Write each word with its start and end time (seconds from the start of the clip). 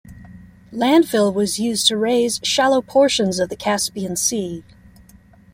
Landfill 0.73 1.31
was 1.31 1.59
used 1.59 1.85
to 1.85 1.95
raise 1.95 2.39
shallow 2.41 2.81
portions 2.81 3.37
of 3.37 3.49
the 3.49 3.55
Caspian 3.55 4.15
Sea. 4.15 4.63